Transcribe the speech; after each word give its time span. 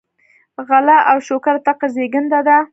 غلا 0.67 0.97
او 1.11 1.17
شوکه 1.27 1.51
د 1.55 1.57
فقر 1.65 1.87
زېږنده 1.95 2.39
ده. 2.47 2.57